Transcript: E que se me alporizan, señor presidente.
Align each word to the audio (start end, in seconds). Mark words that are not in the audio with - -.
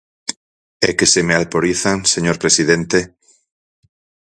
E 0.87 0.89
que 0.97 1.07
se 1.13 1.21
me 1.27 1.33
alporizan, 1.39 1.97
señor 2.13 2.37
presidente. 2.43 2.99